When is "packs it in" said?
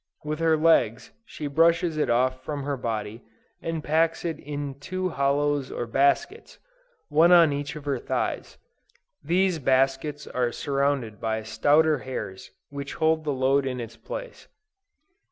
3.83-4.79